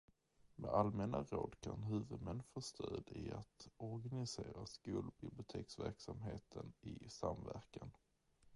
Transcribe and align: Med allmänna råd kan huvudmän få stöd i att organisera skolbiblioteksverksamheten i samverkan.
Med 0.55 0.69
allmänna 0.69 1.23
råd 1.23 1.55
kan 1.59 1.83
huvudmän 1.83 2.43
få 2.43 2.61
stöd 2.61 3.09
i 3.11 3.31
att 3.31 3.67
organisera 3.77 4.65
skolbiblioteksverksamheten 4.65 6.73
i 6.81 7.09
samverkan. 7.09 7.91